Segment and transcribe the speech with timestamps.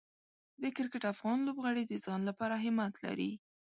[0.61, 3.31] د کرکټ افغان لوبغاړي د ځان لپاره همت لري.